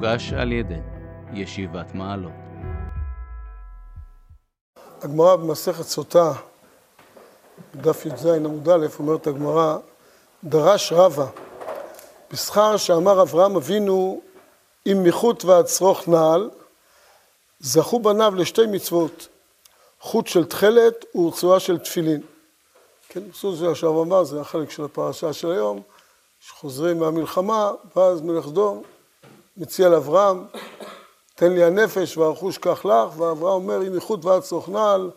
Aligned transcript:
מוגש 0.00 0.32
על 0.32 0.52
ידי 0.52 0.80
ישיבת 1.32 1.94
מעלות. 1.94 2.32
הגמרא 5.02 5.36
במסכת 5.36 5.82
סוטה, 5.82 6.32
דף 7.74 8.06
י"ז 8.06 8.26
עמוד 8.26 8.68
א', 8.68 8.86
אומרת 8.98 9.26
הגמרא, 9.26 9.76
דרש 10.44 10.92
רבא, 10.92 11.26
בשכר 12.32 12.76
שאמר 12.76 13.22
אברהם 13.22 13.56
אבינו, 13.56 14.20
אם 14.86 15.02
מחוט 15.04 15.44
ועד 15.44 15.66
שרוך 15.66 16.08
נעל, 16.08 16.50
זכו 17.60 18.00
בניו 18.00 18.34
לשתי 18.36 18.66
מצוות, 18.66 19.28
חוט 20.00 20.26
של 20.26 20.44
תכלת 20.44 21.04
ורצועה 21.14 21.60
של 21.60 21.78
תפילין. 21.78 22.20
כן, 23.08 23.30
בסוף 23.30 23.54
זה 23.54 23.70
עכשיו 23.70 24.02
אמר, 24.02 24.24
זה 24.24 24.40
החלק 24.40 24.70
של 24.70 24.84
הפרשה 24.84 25.32
של 25.32 25.50
היום, 25.50 25.80
שחוזרים 26.40 26.98
מהמלחמה, 26.98 27.70
ואז 27.96 28.20
מלך 28.20 28.46
סדום 28.46 28.82
מציע 29.56 29.88
לאברהם, 29.88 30.46
תן 31.34 31.52
לי 31.52 31.64
הנפש 31.64 32.16
והרכוש 32.16 32.58
קח 32.58 32.84
לך, 32.84 33.18
ואברהם 33.20 33.62
אומר, 33.62 33.86
אם 33.86 33.94
איכות 33.94 34.24
ועד 34.24 34.42
נעל, 34.68 35.10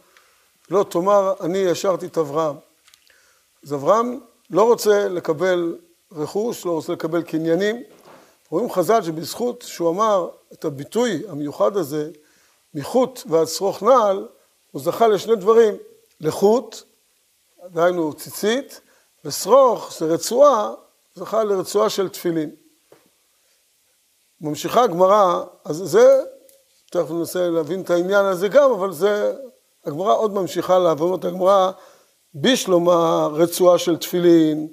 לא 0.70 0.86
תאמר, 0.90 1.34
אני 1.42 1.58
ישרתי 1.58 2.06
את 2.06 2.18
אברהם. 2.18 2.56
אז 3.64 3.74
אברהם 3.74 4.20
לא 4.50 4.64
רוצה 4.64 5.08
לקבל 5.08 5.78
רכוש, 6.12 6.66
לא 6.66 6.72
רוצה 6.72 6.94
לקבל 6.94 7.22
קניינים. 7.22 7.84
רואים 8.50 8.72
חז"ל 8.72 9.02
שבזכות 9.02 9.64
שהוא 9.68 9.90
אמר 9.90 10.30
את 10.54 10.66
הביטוי 10.66 11.24
המיוחד 11.30 11.78
הזה, 11.78 12.12
מחוט 12.74 13.24
ועד 13.30 13.48
שרוך 13.48 13.84
נעל, 13.84 14.28
הוא 14.72 14.82
זכה 14.82 15.08
לשני 15.08 15.36
דברים, 15.36 15.76
לחוט, 16.22 16.82
דהיינו 17.66 18.14
ציצית, 18.14 18.82
ושרוך 19.26 19.94
זה 20.00 20.06
רצועה, 20.06 20.74
זכה 21.16 21.44
לרצועה 21.44 21.90
של 21.90 22.10
תפילין. 22.10 22.63
ממשיכה 24.44 24.84
הגמרא, 24.84 25.44
אז 25.66 25.76
זה, 25.76 26.20
תכף 26.92 27.12
ננסה 27.12 27.50
להבין 27.50 27.82
את 27.82 27.90
העניין 27.90 28.26
הזה 28.26 28.48
גם, 28.48 28.72
אבל 28.72 28.92
זה, 28.92 29.34
הגמרא 29.86 30.16
עוד 30.16 30.34
ממשיכה 30.34 30.94
את 31.16 31.26
הגמרא 31.26 31.72
בשלום 32.36 32.90
הרצועה 32.90 33.78
של 33.78 33.98
תפילין, 33.98 34.68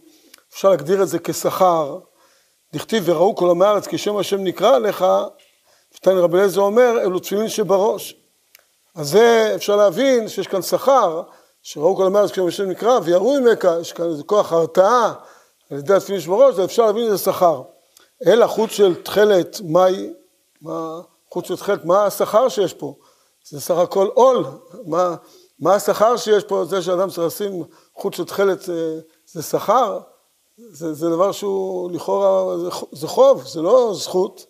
אפשר 0.52 0.68
להגדיר 0.70 1.02
את 1.02 1.08
זה 1.08 1.18
כשכר, 1.18 1.98
דכתיב 2.74 3.02
וראו 3.06 3.36
כל 3.36 3.50
עמי 3.50 3.64
הארץ 3.64 3.86
כי 3.86 3.98
שם 3.98 4.16
השם 4.16 4.44
נקרא 4.44 4.76
עליך, 4.76 5.04
ותן 5.94 6.18
רבי 6.18 6.36
אליעזר 6.36 6.60
אומר, 6.60 6.98
אלו 7.00 7.18
תפילין 7.18 7.48
שבראש. 7.48 8.16
אז 8.94 9.10
זה 9.10 9.52
אפשר 9.54 9.76
להבין 9.76 10.28
שיש 10.28 10.46
כאן 10.46 10.62
שכר, 10.62 11.22
שראו 11.62 11.96
כל 11.96 12.06
עמי 12.06 12.18
הארץ 12.18 12.30
כשם 12.30 12.46
השם 12.46 12.70
נקרא, 12.70 12.98
ויראו 13.02 13.40
ממך, 13.40 13.68
יש 13.80 13.92
כאן 13.92 14.06
איזה 14.06 14.22
כוח 14.22 14.52
הרתעה 14.52 15.14
על 15.70 15.78
ידי 15.78 15.94
התפילין 15.94 16.20
שבראש, 16.20 16.54
זה 16.54 16.64
אפשר 16.64 16.86
להבין 16.86 17.04
איזה 17.04 17.18
שכר. 17.18 17.62
אלא 18.26 18.46
חוץ 18.46 18.70
של 18.70 19.02
תכלת, 19.02 19.60
מהי, 19.64 20.12
מה, 20.62 21.00
חוץ 21.30 21.48
של 21.48 21.56
תכלת, 21.56 21.84
מה 21.84 22.04
השכר 22.04 22.48
שיש 22.48 22.74
פה? 22.74 22.94
זה 23.48 23.60
סך 23.60 23.76
הכל 23.76 24.08
עול, 24.14 24.44
מה, 24.86 25.16
מה 25.60 25.74
השכר 25.74 26.16
שיש 26.16 26.44
פה, 26.44 26.64
זה 26.64 26.82
שאדם 26.82 27.10
צריך 27.10 27.26
לשים 27.26 27.64
חוץ 27.94 28.16
של 28.16 28.24
תכלת 28.24 28.68
זה 29.32 29.42
שכר, 29.42 30.00
זה, 30.72 30.94
זה 30.94 31.10
דבר 31.10 31.32
שהוא 31.32 31.90
לכאורה, 31.90 32.58
זה, 32.58 32.68
זה 32.92 33.06
חוב, 33.08 33.46
זה 33.46 33.62
לא 33.62 33.92
זכות. 33.94 34.46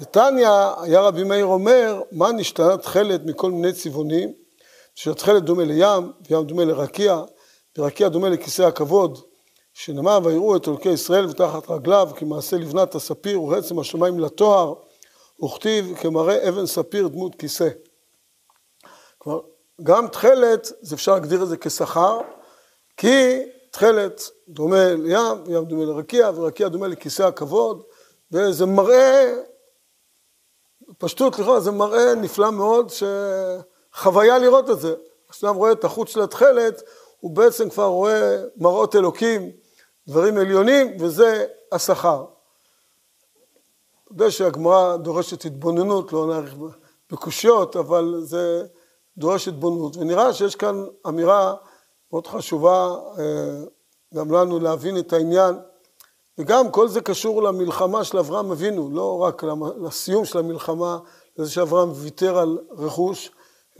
דתניא, 0.00 0.50
היה 0.80 1.00
רבי 1.00 1.24
מאיר 1.24 1.46
אומר, 1.46 2.02
מה 2.12 2.32
נשתנה 2.32 2.76
תכלת 2.76 3.20
מכל 3.24 3.50
מיני 3.50 3.72
צבעונים? 3.72 4.32
שהתכלת 4.94 5.42
דומה 5.42 5.64
לים, 5.64 6.12
וים 6.30 6.44
דומה 6.44 6.64
לרקיע, 6.64 7.22
ורקיע 7.78 8.08
דומה 8.08 8.28
לכיסא 8.28 8.62
הכבוד, 8.62 9.18
שנאמר 9.72 10.18
ויראו 10.24 10.56
את 10.56 10.68
אלוקי 10.68 10.88
ישראל 10.88 11.26
ותחת 11.26 11.70
רגליו 11.70 12.08
כמעשה 12.16 12.56
לבנת 12.56 12.94
הספיר 12.94 13.42
ורעצם 13.42 13.78
השמיים 13.78 14.20
לתואר 14.20 14.74
וכתיב 15.44 15.96
כמראה 16.00 16.48
אבן 16.48 16.66
ספיר 16.66 17.08
דמות 17.08 17.34
כיסא. 17.34 17.68
כלומר, 19.18 19.40
גם 19.82 20.08
תכלת, 20.08 20.72
זה 20.80 20.94
אפשר 20.94 21.12
להגדיר 21.12 21.42
את 21.42 21.48
זה 21.48 21.56
כשכר, 21.56 22.20
כי 22.96 23.42
תכלת 23.70 24.30
דומה 24.48 24.94
לים, 24.94 25.44
ים 25.48 25.64
דומה 25.64 25.84
לרקיע, 25.84 26.30
ורקיע 26.34 26.68
דומה 26.68 26.88
לכיסא 26.88 27.22
הכבוד, 27.22 27.82
וזה 28.32 28.66
מראה, 28.66 29.34
פשטות 30.98 31.38
לכאורה, 31.38 31.60
זה 31.60 31.70
מראה 31.70 32.14
נפלא 32.14 32.50
מאוד, 32.50 32.92
שחוויה 33.92 34.38
לראות 34.38 34.70
את 34.70 34.80
זה. 34.80 34.94
כשאדם 35.28 35.54
רואה 35.54 35.72
את 35.72 35.84
החוץ 35.84 36.08
של 36.08 36.22
התכלת, 36.22 36.82
הוא 37.20 37.30
בעצם 37.30 37.70
כבר 37.70 37.84
רואה 37.86 38.42
מראות 38.56 38.96
אלוקים, 38.96 39.50
דברים 40.08 40.38
עליונים, 40.38 40.96
וזה 41.00 41.46
השכר. 41.72 42.24
יודע 44.10 44.30
שהגמרא 44.30 44.96
דורשת 44.96 45.44
התבוננות, 45.44 46.12
לא 46.12 46.26
נעריך 46.26 46.54
בקושיות, 47.12 47.76
אבל 47.76 48.20
זה 48.20 48.66
דורש 49.16 49.48
התבוננות, 49.48 49.96
ונראה 49.96 50.32
שיש 50.32 50.56
כאן 50.56 50.84
אמירה 51.08 51.54
מאוד 52.12 52.26
חשובה 52.26 52.96
גם 54.14 54.32
לנו 54.32 54.58
להבין 54.58 54.98
את 54.98 55.12
העניין, 55.12 55.54
וגם 56.38 56.70
כל 56.70 56.88
זה 56.88 57.00
קשור 57.00 57.42
למלחמה 57.42 58.04
של 58.04 58.18
אברהם 58.18 58.50
אבינו, 58.50 58.90
לא 58.92 59.18
רק 59.18 59.44
לסיום 59.80 60.24
של 60.24 60.38
המלחמה, 60.38 60.98
לזה 61.38 61.50
שאברהם 61.50 61.90
ויתר 61.94 62.38
על 62.38 62.58
רכוש, 62.70 63.30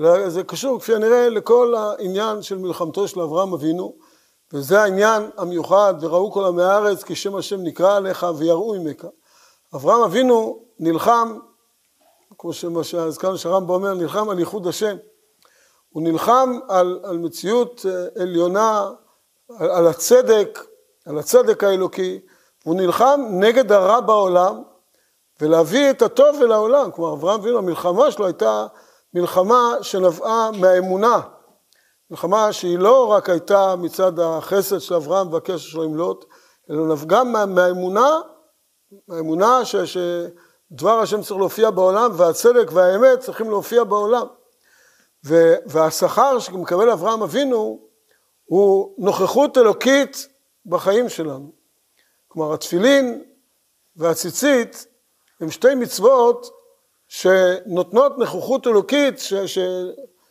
אלא 0.01 0.29
זה 0.29 0.43
קשור 0.43 0.81
כפי 0.81 0.95
הנראה 0.95 1.29
לכל 1.29 1.75
העניין 1.75 2.43
של 2.43 2.59
מלחמתו 2.59 3.09
של 3.09 3.21
אברהם 3.21 3.53
אבינו, 3.53 3.95
וזה 4.53 4.83
העניין 4.83 5.31
המיוחד, 5.37 5.95
וראו 6.01 6.33
כל 6.33 6.45
עמי 6.45 6.63
הארץ 6.63 7.03
כי 7.03 7.15
שם 7.15 7.37
השם 7.37 7.63
נקרא 7.63 7.97
עליך 7.97 8.27
ויראו 8.39 8.75
ממך. 8.75 9.07
אברהם 9.75 10.03
אבינו 10.03 10.63
נלחם, 10.79 11.39
כמו 12.39 12.53
שהזכרנו 12.85 13.39
שהרמב"ם 13.39 13.71
אומר, 13.71 13.95
נלחם 13.95 14.31
על 14.31 14.39
ייחוד 14.39 14.67
השם. 14.67 14.97
הוא 15.91 16.03
נלחם 16.03 16.59
על, 16.69 17.01
על 17.05 17.19
מציאות 17.19 17.87
עליונה, 18.17 18.91
על, 19.59 19.71
על 19.71 19.87
הצדק, 19.87 20.59
על 21.07 21.19
הצדק 21.19 21.65
האלוקי, 21.65 22.21
הוא 22.65 22.75
נלחם 22.75 23.21
נגד 23.31 23.73
הרע 23.73 24.01
בעולם 24.01 24.63
ולהביא 25.41 25.91
את 25.91 26.03
הטוב 26.03 26.43
אל 26.43 26.53
העולם. 26.53 26.91
כלומר, 26.91 27.13
אברהם 27.13 27.41
אבינו, 27.41 27.59
המלחמה 27.59 28.11
שלו 28.11 28.27
הייתה 28.27 28.67
מלחמה 29.15 29.75
שנבעה 29.83 30.51
מהאמונה. 30.51 31.21
מלחמה 32.13 32.53
שהיא 32.53 32.79
לא 32.79 33.07
רק 33.07 33.31
הייתה 33.31 33.77
מצד 33.77 34.19
החסד 34.19 34.79
של 34.79 34.95
אברהם 34.95 35.33
והקשר 35.33 35.59
שלו 35.59 35.83
עם 35.83 35.97
לוט, 35.97 36.25
אלא 36.71 36.87
נבעה 36.87 37.25
מה, 37.25 37.47
מהאמונה, 37.47 38.21
מהאמונה 39.09 39.65
ש, 39.65 39.77
שדבר 39.77 40.99
השם 40.99 41.23
צריך 41.23 41.41
להופיע 41.41 41.71
בעולם 41.71 42.11
והצדק 42.17 42.73
והאמת 42.73 43.19
צריכים 43.19 43.51
להופיע 43.51 43.85
בעולם. 43.85 44.27
והשכר 45.67 46.39
שמקבל 46.39 46.91
אברהם 46.91 47.23
אבינו 47.23 47.81
הוא 48.45 48.95
נוכחות 48.99 49.59
אלוקית 49.59 50.29
בחיים 50.67 51.09
שלנו. 51.09 51.53
כלומר, 52.29 52.55
התפילין 52.55 53.25
והציצית 53.97 54.87
הם 55.41 55.51
שתי 55.51 55.75
מצוות 55.75 56.51
שנותנות 57.09 58.19
נוכחות 58.19 58.67
אלוקית, 58.67 59.19
ש, 59.19 59.35
ש, 59.35 59.59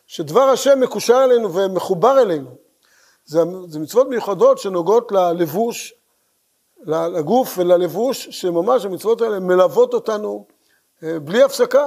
שדבר 0.06 0.40
השם 0.40 0.80
מקושר 0.80 1.24
אלינו 1.24 1.54
ומחובר 1.54 2.22
אלינו. 2.22 2.50
זה, 3.24 3.40
זה 3.68 3.78
מצוות 3.78 4.08
מיוחדות 4.08 4.58
שנוגעות 4.58 5.12
ללבוש, 5.12 5.94
לגוף 6.86 7.54
וללבוש, 7.58 8.28
שממש 8.30 8.84
המצוות 8.84 9.20
האלה 9.20 9.40
מלוות 9.40 9.94
אותנו 9.94 10.46
אה, 11.02 11.20
בלי 11.20 11.42
הפסקה. 11.42 11.86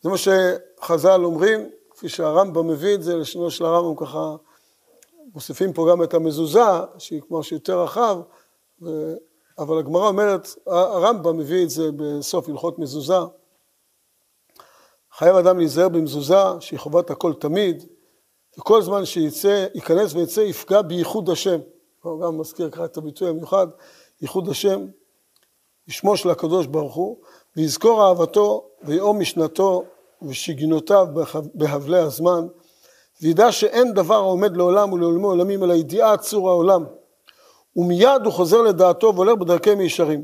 זה 0.00 0.08
מה 0.08 0.16
שחז"ל 0.16 1.24
אומרים, 1.24 1.68
כפי 1.90 2.08
שהרמב"ם 2.08 2.68
מביא 2.68 2.94
את 2.94 3.02
זה, 3.02 3.16
לשונו 3.16 3.50
של 3.50 3.64
הרמב"ם 3.64 4.06
ככה, 4.06 4.36
מוסיפים 5.34 5.72
פה 5.72 5.88
גם 5.90 6.02
את 6.02 6.14
המזוזה, 6.14 6.60
שהיא 6.98 7.20
כמו 7.28 7.42
שיותר 7.42 7.82
רחב, 7.82 8.18
ו... 8.82 9.14
אבל 9.58 9.78
הגמרא 9.78 10.08
אומרת, 10.08 10.48
הרמב"ם 10.66 11.36
מביא 11.36 11.64
את 11.64 11.70
זה 11.70 11.90
בסוף 11.96 12.48
הלכות 12.48 12.78
מזוזה. 12.78 13.18
חייב 15.22 15.36
אדם 15.36 15.58
להיזהר 15.58 15.88
במזוזה, 15.88 16.42
שהיא 16.60 16.78
חובת 16.78 17.10
הכל 17.10 17.32
תמיד, 17.34 17.84
וכל 18.58 18.82
זמן 18.82 19.04
שיצא, 19.04 19.66
ייכנס 19.74 20.14
ויצא, 20.14 20.40
יפגע 20.40 20.82
בייחוד 20.82 21.30
השם. 21.30 21.60
הוא 22.02 22.22
גם 22.22 22.38
מזכיר 22.38 22.70
ככה 22.70 22.84
את 22.84 22.96
הביטוי 22.96 23.28
המיוחד, 23.28 23.66
ייחוד 24.22 24.48
השם, 24.48 24.86
לשמו 25.88 26.16
של 26.16 26.30
הקדוש 26.30 26.66
ברוך 26.66 26.94
הוא, 26.94 27.16
ויזכור 27.56 28.08
אהבתו 28.08 28.68
ויאום 28.84 29.20
משנתו 29.20 29.84
ושגנותיו 30.22 31.06
בהבלי 31.54 31.98
הזמן, 31.98 32.46
וידע 33.22 33.52
שאין 33.52 33.94
דבר 33.94 34.14
העומד 34.14 34.56
לעולם 34.56 34.92
ולעולמי 34.92 35.24
עולמים 35.24 35.64
אלא 35.64 35.74
ידיעה 35.74 36.16
צור 36.16 36.48
העולם. 36.48 36.84
ומיד 37.76 38.24
הוא 38.24 38.32
חוזר 38.32 38.62
לדעתו 38.62 39.14
והולך 39.14 39.34
בדרכי 39.38 39.74
מישרים. 39.74 40.22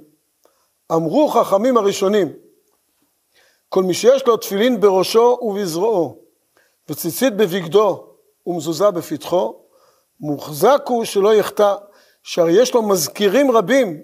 אמרו 0.93 1.29
חכמים 1.29 1.77
הראשונים, 1.77 2.33
כל 3.69 3.83
מי 3.83 3.95
שיש 3.95 4.27
לו 4.27 4.37
תפילין 4.37 4.81
בראשו 4.81 5.39
ובזרועו, 5.43 6.19
וציצית 6.89 7.37
בבגדו 7.37 8.15
ומזוזה 8.47 8.91
בפתחו, 8.91 9.63
מוחזק 10.21 10.83
הוא 10.89 11.05
שלא 11.05 11.35
יחטא, 11.35 11.75
שהרי 12.23 12.63
יש 12.63 12.75
לו 12.75 12.83
מזכירים 12.83 13.51
רבים, 13.51 14.03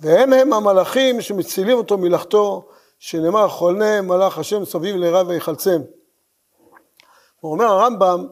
והם 0.00 0.32
הם 0.32 0.52
המלאכים 0.52 1.20
שמצילים 1.20 1.78
אותו 1.78 1.98
מלאכתו, 1.98 2.68
שנאמר 2.98 3.48
חונה 3.48 4.02
מלאך 4.02 4.38
השם 4.38 4.64
סביב 4.64 4.96
ליראה 4.96 5.22
ויחלצם. 5.26 5.82
הוא 7.40 7.52
אומר 7.52 7.64
הרמב"ם 7.64 8.28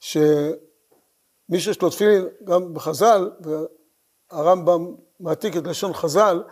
שמי 0.00 1.58
שיש 1.58 1.82
לו 1.82 1.90
תפילין 1.90 2.28
גם 2.44 2.74
בחז"ל, 2.74 3.30
והרמב"ם 4.30 4.94
מעתיק 5.20 5.56
את 5.56 5.66
לשון 5.66 5.92
חז"ל, 5.92 6.42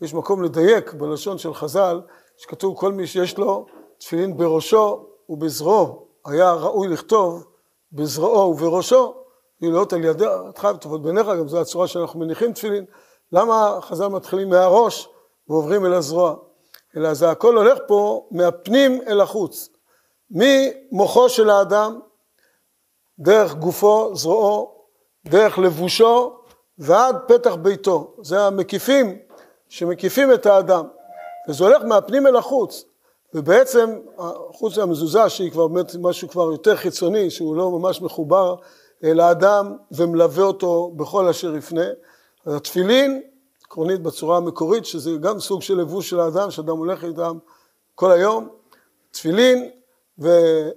יש 0.00 0.14
מקום 0.14 0.42
לדייק 0.42 0.92
בלשון 0.92 1.38
של 1.38 1.54
חז"ל, 1.54 2.00
שכתוב 2.36 2.78
כל 2.78 2.92
מי 2.92 3.06
שיש 3.06 3.38
לו 3.38 3.66
תפילין 3.98 4.36
בראשו 4.36 5.06
ובזרועו, 5.28 6.06
היה 6.26 6.52
ראוי 6.52 6.88
לכתוב 6.88 7.44
בזרועו 7.92 8.50
ובראשו, 8.50 9.14
להיות 9.60 9.92
על 9.92 10.04
ידך 10.04 10.64
וטובות 10.74 11.02
בעיניך, 11.02 11.26
גם 11.26 11.48
זו 11.48 11.60
הצורה 11.60 11.88
שאנחנו 11.88 12.20
מניחים 12.20 12.52
תפילין. 12.52 12.84
למה 13.32 13.78
חז"ל 13.80 14.08
מתחילים 14.08 14.48
מהראש 14.48 15.08
ועוברים 15.48 15.86
אל 15.86 15.92
הזרוע? 15.92 16.34
אלא 16.96 17.14
זה 17.14 17.30
הכל 17.30 17.56
הולך 17.56 17.78
פה 17.86 18.28
מהפנים 18.30 19.00
אל 19.06 19.20
החוץ. 19.20 19.68
ממוחו 20.30 21.28
של 21.28 21.50
האדם, 21.50 22.00
דרך 23.18 23.54
גופו, 23.54 24.16
זרועו, 24.16 24.74
דרך 25.26 25.58
לבושו 25.58 26.36
ועד 26.78 27.16
פתח 27.28 27.54
ביתו. 27.54 28.14
זה 28.22 28.40
המקיפים 28.40 29.18
שמקיפים 29.68 30.34
את 30.34 30.46
האדם. 30.46 30.86
וזה 31.48 31.64
הולך 31.64 31.82
מהפנים 31.82 32.26
אל 32.26 32.36
החוץ. 32.36 32.84
ובעצם, 33.34 33.98
חוץ 34.52 34.78
מהמזוזה 34.78 35.28
שהיא 35.28 35.50
כבר 35.50 35.68
באמת 35.68 35.96
משהו 35.98 36.28
כבר 36.28 36.42
יותר 36.42 36.76
חיצוני, 36.76 37.30
שהוא 37.30 37.56
לא 37.56 37.70
ממש 37.70 38.02
מחובר 38.02 38.54
לאדם 39.02 39.76
ומלווה 39.92 40.44
אותו 40.44 40.92
בכל 40.96 41.28
אשר 41.28 41.56
יפנה, 41.56 41.86
אז 42.46 42.54
התפילין, 42.54 43.22
עקרונית 43.64 44.02
בצורה 44.02 44.36
המקורית, 44.36 44.84
שזה 44.84 45.10
גם 45.20 45.40
סוג 45.40 45.62
של 45.62 45.74
לבוש 45.78 46.10
של 46.10 46.20
האדם, 46.20 46.50
שאדם 46.50 46.76
הולך 46.76 47.04
איתם 47.04 47.38
כל 47.94 48.12
היום, 48.12 48.48
תפילין 49.10 49.70
ו... 50.18 50.28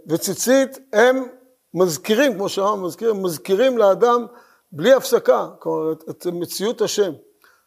וציצית 0.07 0.79
הם 0.93 1.27
מזכירים, 1.73 2.33
כמו 2.33 2.49
שאמרנו, 2.49 2.85
מזכירים, 2.85 3.23
מזכירים 3.23 3.77
לאדם 3.77 4.25
בלי 4.71 4.93
הפסקה, 4.93 5.47
כלומר 5.59 5.91
את, 5.91 6.03
את 6.09 6.27
מציאות 6.27 6.81
השם, 6.81 7.11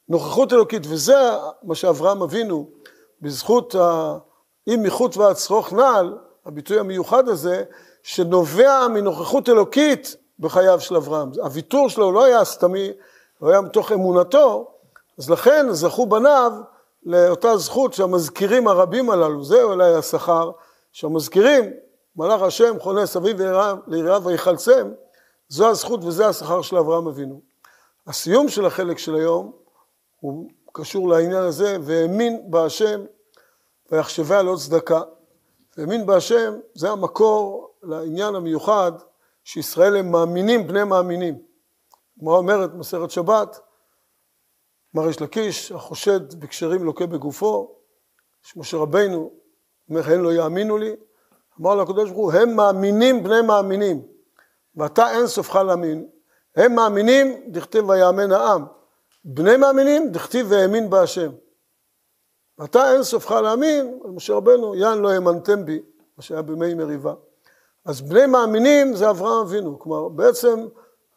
נוכחות 0.08 0.52
אלוקית, 0.52 0.82
וזה 0.88 1.16
מה 1.62 1.74
שאברהם 1.74 2.22
אבינו, 2.22 2.68
בזכות 3.22 3.74
האם 3.74 4.82
מחוץ 4.82 5.16
ועד 5.16 5.36
שרוך 5.36 5.72
נעל, 5.72 6.18
הביטוי 6.46 6.78
המיוחד 6.78 7.28
הזה, 7.28 7.64
שנובע 8.02 8.88
מנוכחות 8.88 9.48
אלוקית 9.48 10.16
בחייו 10.38 10.80
של 10.80 10.96
אברהם. 10.96 11.30
הוויתור 11.42 11.88
שלו 11.88 12.12
לא 12.12 12.24
היה 12.24 12.44
סתמי, 12.44 12.90
הוא 13.38 13.50
היה 13.50 13.60
מתוך 13.60 13.92
אמונתו, 13.92 14.70
אז 15.18 15.30
לכן 15.30 15.66
זכו 15.70 16.06
בניו 16.06 16.52
לאותה 17.02 17.56
זכות 17.56 17.94
שהמזכירים 17.94 18.68
הרבים 18.68 19.10
הללו, 19.10 19.44
זה 19.44 19.62
אולי 19.62 19.94
השכר, 19.94 20.50
שהמזכירים, 20.92 21.70
מלאך 22.16 22.42
השם 22.42 22.80
חונה 22.80 23.06
סביב 23.06 23.40
ליריעה 23.86 24.18
ויחלצם, 24.22 24.90
זו 25.48 25.68
הזכות 25.68 26.04
וזה 26.04 26.26
השכר 26.26 26.62
של 26.62 26.76
אברהם 26.76 27.06
אבינו. 27.06 27.40
הסיום 28.06 28.48
של 28.48 28.66
החלק 28.66 28.98
של 28.98 29.14
היום 29.14 29.52
הוא 30.20 30.50
קשור 30.72 31.08
לעניין 31.08 31.42
הזה, 31.42 31.76
והאמין 31.82 32.50
בהשם 32.50 33.04
ויחשבה 33.90 34.42
לא 34.42 34.56
צדקה. 34.56 35.00
והאמין 35.76 36.06
בהשם 36.06 36.54
זה 36.74 36.90
המקור 36.90 37.74
לעניין 37.82 38.34
המיוחד 38.34 38.92
שישראל 39.44 39.96
הם 39.96 40.12
מאמינים 40.12 40.66
בני 40.66 40.84
מאמינים. 40.84 41.38
כמו 42.18 42.36
אומרת 42.36 42.74
מסכת 42.74 43.10
שבת, 43.10 43.60
מר 44.94 45.08
יש 45.08 45.22
לקיש, 45.22 45.72
החושד 45.72 46.40
בקשרים 46.40 46.84
לוקה 46.84 47.06
בגופו, 47.06 47.74
שמשה 48.42 48.76
רבינו 48.76 49.30
אומר, 49.90 50.12
הם 50.12 50.22
לא 50.22 50.32
יאמינו 50.32 50.78
לי, 50.78 50.96
אמר 51.60 51.74
לו 51.74 51.82
הקדוש 51.82 52.10
ברוך 52.10 52.32
הוא, 52.32 52.40
הם 52.40 52.56
מאמינים 52.56 53.22
בני 53.22 53.42
מאמינים, 53.42 54.02
ואתה 54.76 55.10
אין 55.10 55.26
סופך 55.26 55.56
להאמין. 55.56 56.08
הם 56.56 56.74
מאמינים, 56.74 57.44
דכתיב 57.52 57.88
ויאמן 57.88 58.32
העם. 58.32 58.77
בני 59.24 59.56
מאמינים, 59.56 60.12
דכתיב 60.12 60.46
והאמין 60.50 60.90
בהשם. 60.90 61.30
ואתה 62.58 62.92
אין 62.92 63.02
סופך 63.02 63.30
להאמין, 63.30 63.98
על 64.04 64.10
משה 64.10 64.34
רבנו, 64.34 64.74
יען 64.74 64.98
לא 64.98 65.10
האמנתם 65.10 65.64
בי, 65.64 65.82
מה 66.16 66.22
שהיה 66.22 66.42
בימי 66.42 66.74
מריבה. 66.74 67.14
אז 67.84 68.00
בני 68.00 68.26
מאמינים 68.26 68.94
זה 68.94 69.10
אברהם 69.10 69.46
אבינו, 69.46 69.78
כלומר 69.78 70.08
בעצם 70.08 70.66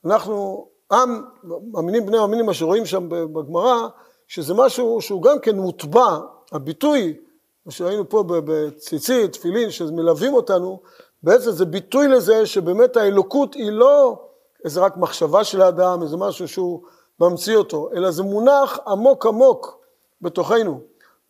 אנחנו 0.06 0.68
עם, 0.92 1.24
מאמינים 1.72 2.06
בני 2.06 2.18
מאמינים, 2.18 2.46
מה 2.46 2.54
שרואים 2.54 2.86
שם 2.86 3.10
בגמרא, 3.10 3.88
שזה 4.28 4.54
משהו 4.54 5.02
שהוא 5.02 5.22
גם 5.22 5.40
כן 5.40 5.58
מוטבע, 5.58 6.20
הביטוי, 6.52 7.18
מה 7.66 7.72
שראינו 7.72 8.10
פה 8.10 8.24
בציצית, 8.28 9.34
תפילין, 9.34 9.72
שמלווים 9.72 10.34
אותנו, 10.34 10.80
בעצם 11.24 11.52
זה 11.52 11.66
ביטוי 11.66 12.08
לזה 12.08 12.46
שבאמת 12.46 12.98
האלוקות 12.98 13.54
היא 13.54 13.72
לא 13.72 14.20
איזה 14.66 14.80
רק 14.80 14.98
מחשבה 14.98 15.44
של 15.44 15.62
האדם, 15.62 16.04
איזה 16.04 16.18
משהו 16.18 16.48
שהוא 16.48 16.84
ממציא 17.30 17.58
אותו, 17.58 17.90
אלא 17.96 18.12
זה 18.12 18.24
מונח 18.24 18.80
עמוק 18.88 19.26
עמוק 19.26 19.78
בתוכנו. 20.22 20.82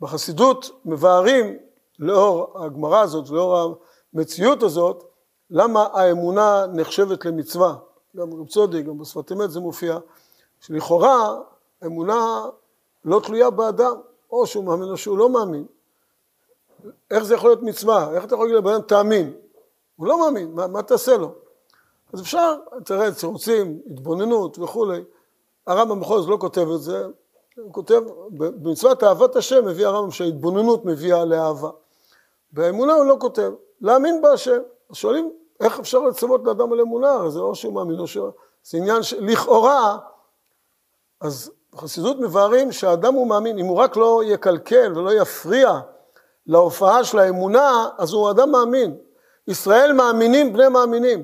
בחסידות 0.02 0.72
מבארים, 0.86 1.58
לאור 2.00 2.64
הגמרא 2.66 3.00
הזאת, 3.00 3.30
לאור 3.30 3.76
המציאות 4.14 4.64
הזאת, 4.64 5.04
למה 5.50 5.88
האמונה 5.94 6.66
נחשבת 6.74 7.26
למצווה. 7.26 7.76
גם 8.18 8.34
רב 8.34 8.48
צודי, 8.48 8.82
גם 8.82 8.98
בשפת 8.98 9.32
אמת 9.32 9.52
זה 9.52 9.60
מופיע, 9.60 9.98
שלכאורה 10.60 11.40
אמונה 11.86 12.46
לא 13.06 13.22
תלויה 13.24 13.50
באדם, 13.50 13.96
או 14.32 14.48
שהוא 14.48 14.64
מאמין 14.64 14.90
או 14.90 14.98
שהוא 14.98 15.18
לא 15.18 15.30
מאמין. 15.30 15.66
איך 17.12 17.24
זה 17.24 17.34
יכול 17.34 17.50
להיות 17.50 17.64
מצווה? 17.64 18.16
איך 18.16 18.26
אתה 18.26 18.36
יכול 18.36 18.46
להגיד 18.46 18.58
לבן 18.58 18.74
אדם 18.74 18.82
תאמין? 18.82 19.34
הוא 19.96 20.08
לא 20.08 20.20
מאמין, 20.20 20.52
מה, 20.52 20.68
מה 20.68 20.84
תעשה 20.84 21.18
לו? 21.18 21.32
אז 22.14 22.22
אפשר, 22.22 22.56
תראה, 22.86 23.12
צירוצים, 23.12 23.80
התבוננות 23.92 24.60
וכולי. 24.60 25.04
הרמב"ם 25.68 26.00
בכל 26.00 26.22
זאת 26.22 26.30
לא 26.30 26.38
כותב 26.40 26.68
את 26.76 26.82
זה, 26.82 27.06
הוא 27.58 27.74
כותב, 27.74 28.02
במצוות 28.30 29.04
אהבת 29.04 29.36
השם 29.36 29.66
מביא 29.66 29.88
הרמב"ם 29.88 30.12
שההתבוננות 30.12 30.86
מביאה 30.86 31.26
לאהבה. 31.26 31.70
באמונה 32.52 32.94
הוא 32.94 33.06
לא 33.06 33.18
כותב, 33.20 33.52
להאמין 33.82 34.22
בהשם. 34.22 34.60
אז 34.90 34.96
שואלים, 34.96 35.32
איך 35.60 35.80
אפשר 35.80 36.00
לצוות 36.00 36.42
לאדם 36.46 36.74
על 36.74 36.82
אמונה? 36.82 37.30
זה 37.30 37.40
או 37.40 37.56
שהוא 37.56 37.74
מאמין 37.74 38.00
או 38.00 38.08
שהוא... 38.08 38.30
זה 38.64 38.78
עניין 38.78 39.04
שלכאורה, 39.04 39.98
אז 41.22 41.52
בחסידות 41.74 42.20
מבארים 42.20 42.72
שהאדם 42.72 43.14
הוא 43.14 43.28
מאמין, 43.28 43.60
אם 43.60 43.66
הוא 43.66 43.78
רק 43.78 43.98
לא 43.98 44.22
יקלקל 44.26 44.98
ולא 44.98 45.14
יפריע 45.14 45.80
להופעה 46.48 47.04
של 47.04 47.20
האמונה, 47.20 47.90
אז 47.98 48.14
הוא 48.14 48.32
אדם 48.32 48.52
מאמין. 48.52 48.98
ישראל 49.48 49.94
מאמינים 49.94 50.54
בני 50.54 50.68
מאמינים. 50.68 51.24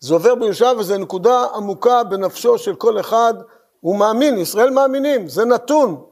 זה 0.00 0.14
עובר 0.14 0.34
בירושע 0.34 0.72
וזו 0.78 0.98
נקודה 0.98 1.46
עמוקה 1.54 2.04
בנפשו 2.04 2.58
של 2.58 2.74
כל 2.74 3.00
אחד, 3.00 3.34
הוא 3.80 3.98
מאמין, 3.98 4.38
ישראל 4.38 4.70
מאמינים, 4.70 5.28
זה 5.28 5.44
נתון. 5.44 6.04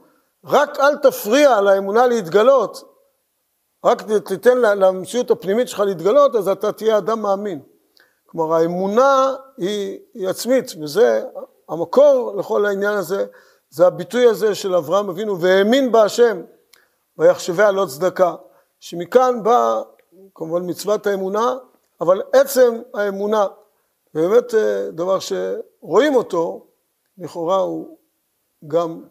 רק 0.45 0.79
אל 0.81 0.97
תפריע 0.97 1.61
לאמונה 1.61 2.07
להתגלות, 2.07 2.95
רק 3.85 4.03
תיתן 4.27 4.59
למציאות 4.59 5.31
הפנימית 5.31 5.69
שלך 5.69 5.81
להתגלות, 5.81 6.37
אז 6.37 6.49
אתה 6.49 6.73
תהיה 6.73 6.99
אדם 6.99 7.23
מאמין. 7.23 7.61
כלומר, 8.27 8.55
האמונה 8.55 9.35
היא, 9.59 9.99
היא 10.15 10.29
עצמית, 10.29 10.73
וזה 10.83 11.25
המקור 11.69 12.35
לכל 12.39 12.67
העניין 12.67 12.93
הזה, 12.93 13.27
זה 13.71 13.87
הביטוי 13.87 14.27
הזה 14.27 14.55
של 14.55 14.75
אברהם 14.75 15.09
אבינו, 15.09 15.41
והאמין 15.41 15.93
בהשם, 15.93 16.43
ויחשביה 17.19 17.71
לא 17.73 17.87
צדקה. 17.87 18.35
שמכאן 18.81 19.43
באה 19.43 19.83
כמובן 20.35 20.71
מצוות 20.71 21.07
האמונה, 21.07 21.57
אבל 22.01 22.23
עצם 22.33 22.81
האמונה, 22.95 23.47
באמת 24.15 24.55
אה, 24.55 24.91
דבר 24.91 25.19
שרואים 25.19 26.15
אותו, 26.15 26.67
לכאורה 27.19 27.57
הוא 27.57 27.97
גם 28.69 29.03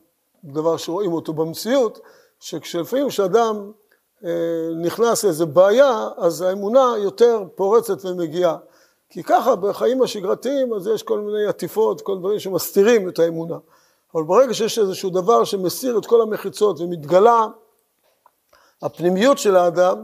דבר 0.43 0.77
שרואים 0.77 1.13
אותו 1.13 1.33
במציאות, 1.33 1.99
שכשלפעמים 2.39 3.09
כשאדם 3.09 3.71
אה, 4.25 4.29
נכנס 4.81 5.23
לאיזה 5.23 5.45
בעיה, 5.45 6.09
אז 6.17 6.41
האמונה 6.41 6.93
יותר 6.97 7.43
פורצת 7.55 8.05
ומגיעה. 8.05 8.57
כי 9.09 9.23
ככה 9.23 9.55
בחיים 9.55 10.01
השגרתיים 10.01 10.73
אז 10.73 10.87
יש 10.87 11.03
כל 11.03 11.19
מיני 11.19 11.45
עטיפות, 11.45 12.01
כל 12.01 12.17
דברים 12.19 12.39
שמסתירים 12.39 13.09
את 13.09 13.19
האמונה. 13.19 13.57
אבל 14.15 14.23
ברגע 14.23 14.53
שיש 14.53 14.79
איזשהו 14.79 15.09
דבר 15.09 15.43
שמסיר 15.43 15.97
את 15.97 16.05
כל 16.05 16.21
המחיצות 16.21 16.79
ומתגלה 16.79 17.47
הפנימיות 18.81 19.37
של 19.37 19.55
האדם, 19.55 20.03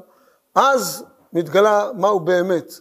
אז 0.56 1.06
מתגלה 1.34 1.92
מהו 1.98 2.20
באמת. 2.20 2.74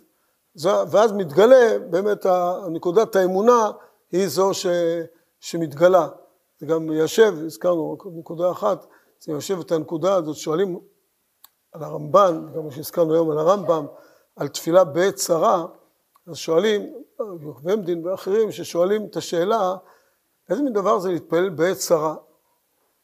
ואז 0.63 1.13
מתגלה 1.13 1.79
באמת 1.91 2.27
נקודת 2.71 3.17
האמונה 3.17 3.71
היא 4.13 4.29
זו 4.29 4.55
ש, 4.55 4.67
שמתגלה. 5.41 6.09
זה 6.59 6.67
גם 6.67 6.87
מיישב, 6.87 7.35
הזכרנו 7.47 7.93
רק 7.93 8.03
נקודה 8.19 8.51
אחת, 8.51 8.87
זה 9.21 9.33
מיישב 9.33 9.61
את 9.61 9.73
הנקודה 9.73 10.15
הזאת, 10.15 10.37
שואלים 10.37 10.81
על 11.73 11.83
הרמב"ן, 11.83 12.47
גם 12.55 12.65
מה 12.65 12.71
שהזכרנו 12.71 13.15
היום 13.15 13.31
על 13.31 13.39
הרמב"ם, 13.39 13.87
על 14.37 14.49
תפילה 14.49 14.85
בעת 14.85 15.15
צרה, 15.15 15.67
אז 16.27 16.37
שואלים, 16.37 16.95
יוחב"ם 17.43 17.83
דין 17.83 18.07
ואחרים, 18.07 18.53
ששואלים 18.53 19.07
את 19.11 19.17
השאלה, 19.17 19.77
איזה 20.51 20.63
מין 20.63 20.73
דבר 20.73 20.99
זה 20.99 21.11
להתפלל 21.11 21.49
בעת 21.49 21.77
צרה? 21.77 22.15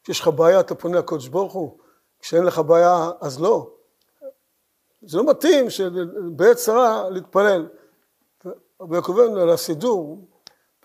כשיש 0.03 0.19
לך 0.19 0.27
בעיה 0.27 0.59
אתה 0.59 0.75
פונה 0.75 0.99
לקדוש 0.99 1.27
ברוך 1.27 1.53
הוא, 1.53 1.77
כשאין 2.19 2.43
לך 2.43 2.59
בעיה, 2.59 3.11
אז 3.21 3.41
לא. 3.41 3.74
זה 5.05 5.17
לא 5.17 5.25
מתאים 5.25 5.69
שבעת 5.69 6.57
צרה 6.57 7.09
להתפלל. 7.09 7.67
רבי 8.81 8.95
יעקב 8.95 9.19
על 9.19 9.49
הסידור, 9.49 10.27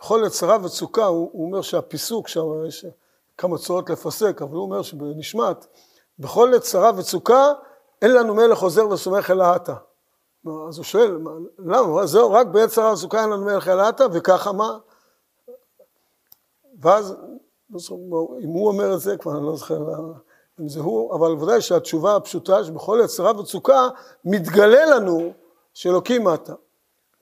בכל 0.00 0.24
עת 0.24 0.32
צרה 0.32 0.64
וצוקה, 0.64 1.04
הוא, 1.04 1.30
הוא 1.32 1.46
אומר 1.46 1.62
שהפיסוק 1.62 2.28
שם, 2.28 2.42
יש 2.68 2.86
כמה 3.36 3.58
צורות 3.58 3.90
לפסק, 3.90 4.42
אבל 4.42 4.54
הוא 4.54 4.62
אומר 4.62 4.82
שבנשמת, 4.82 5.66
בכל 6.18 6.54
עת 6.54 6.62
צרה 6.62 6.90
וצוקה, 6.96 7.52
אין 8.02 8.14
לנו 8.14 8.34
מלך 8.34 8.58
עוזר 8.58 8.88
וסומך 8.88 9.30
אלא 9.30 9.56
אתה. 9.56 9.74
אז 10.68 10.76
הוא 10.76 10.84
שואל, 10.84 11.18
למה? 11.58 12.06
זהו, 12.06 12.32
רק 12.32 12.46
בעת 12.46 12.70
צרה 12.70 12.92
וצוקה 12.92 13.22
אין 13.22 13.30
לנו 13.30 13.44
מלך 13.44 13.68
אלא 13.68 13.88
אתה, 13.88 14.04
וככה 14.12 14.52
מה? 14.52 14.78
ואז, 16.80 17.16
אם 18.42 18.48
הוא 18.48 18.68
אומר 18.68 18.94
את 18.94 19.00
זה, 19.00 19.16
כבר 19.16 19.36
אני 19.36 19.46
לא 19.46 19.56
זוכר 19.56 19.78
אם 20.60 20.68
זה 20.68 20.80
הוא, 20.80 21.14
אבל 21.14 21.32
ודאי 21.32 21.60
שהתשובה 21.60 22.16
הפשוטה, 22.16 22.64
שבכל 22.64 23.00
עת 23.00 23.08
צרה 23.08 23.40
וצוקה, 23.40 23.88
מתגלה 24.24 24.84
לנו 24.84 25.32
שאלוקים 25.74 26.34
אתה. 26.34 26.52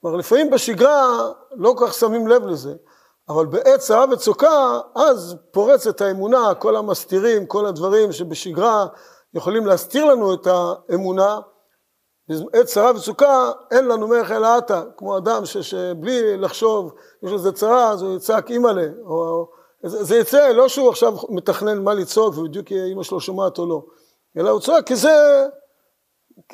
כלומר, 0.01 0.17
לפעמים 0.17 0.49
בשגרה 0.49 1.31
לא 1.51 1.73
כל 1.77 1.87
כך 1.87 1.93
שמים 1.93 2.27
לב 2.27 2.45
לזה, 2.45 2.73
אבל 3.29 3.45
בעת 3.45 3.79
צרה 3.79 4.05
וצוקה, 4.11 4.79
אז 4.95 5.35
פורצת 5.51 6.01
האמונה, 6.01 6.53
כל 6.55 6.75
המסתירים, 6.75 7.45
כל 7.45 7.65
הדברים 7.65 8.11
שבשגרה 8.11 8.87
יכולים 9.33 9.65
להסתיר 9.65 10.05
לנו 10.05 10.33
את 10.33 10.47
האמונה. 10.47 11.39
בעת 12.29 12.65
צרה 12.65 12.91
וצוקה, 12.95 13.51
אין 13.71 13.87
לנו 13.87 14.07
מלך 14.07 14.31
אלא 14.31 14.57
אתה, 14.57 14.83
כמו 14.97 15.17
אדם 15.17 15.45
שבלי 15.45 16.37
לחשוב, 16.37 16.93
יש 17.23 17.31
לזה 17.31 17.51
צרה, 17.51 17.89
אז 17.89 18.01
הוא 18.01 18.15
יצעק 18.15 18.51
אימא'לה, 18.51 18.87
או 19.05 19.49
זה, 19.83 20.03
זה 20.03 20.15
יצא, 20.15 20.49
לא 20.51 20.67
שהוא 20.67 20.89
עכשיו 20.89 21.13
מתכנן 21.29 21.83
מה 21.83 21.93
לצעוק 21.93 22.37
ובדיוק 22.37 22.71
אימא 22.71 23.03
שלו 23.03 23.19
שומעת 23.19 23.57
או 23.57 23.65
לא, 23.65 23.83
אלא 24.37 24.49
הוא 24.49 24.59
צועק 24.59 24.87
כי 24.87 24.95
זה, 24.95 25.45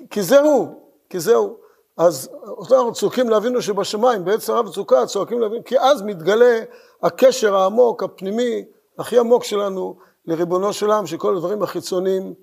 כי 0.10 0.24
זה 0.24 0.40
הוא, 0.40 0.68
כי 1.10 1.20
זה 1.20 1.36
הוא. 1.36 1.56
אז 1.98 2.30
אנחנו 2.72 2.94
צועקים 2.94 3.30
לאבינו 3.30 3.62
שבשמיים, 3.62 4.26
בעת 4.26 4.40
צרה 4.40 4.62
וצוקה 4.62 5.06
צועקים 5.06 5.40
לאבינו, 5.40 5.64
כי 5.64 5.80
אז 5.80 6.02
מתגלה 6.02 6.60
הקשר 7.04 7.56
העמוק, 7.56 8.04
הפנימי, 8.04 8.66
הכי 9.00 9.20
עמוק 9.20 9.44
שלנו 9.44 9.98
לריבונו 10.26 10.74
של 10.74 10.86
עולם, 10.86 11.06
שכל 11.06 11.36
הדברים 11.36 11.64
החיצוניים 11.64 12.34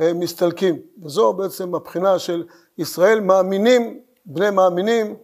אה, 0.00 0.12
מסתלקים. 0.12 0.78
וזו 1.02 1.32
בעצם 1.32 1.74
הבחינה 1.74 2.18
של 2.18 2.44
ישראל 2.78 3.20
מאמינים, 3.20 4.00
בני 4.26 4.50
מאמינים, 4.50 5.16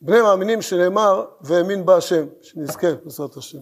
בני 0.00 0.22
מאמינים 0.22 0.62
שנאמר 0.62 1.24
והאמין 1.40 1.86
בהשם, 1.86 2.26
שנזכה 2.42 2.88
בעזרת 3.04 3.36
השם. 3.36 3.58